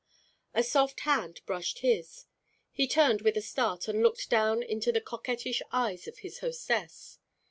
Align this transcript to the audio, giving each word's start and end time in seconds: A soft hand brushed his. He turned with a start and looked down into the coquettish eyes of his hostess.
A 0.55 0.63
soft 0.63 1.01
hand 1.01 1.41
brushed 1.45 1.81
his. 1.85 2.25
He 2.71 2.87
turned 2.87 3.21
with 3.21 3.37
a 3.37 3.41
start 3.43 3.87
and 3.87 4.01
looked 4.01 4.31
down 4.31 4.63
into 4.63 4.91
the 4.91 4.99
coquettish 4.99 5.61
eyes 5.71 6.07
of 6.07 6.17
his 6.25 6.39
hostess. 6.39 7.19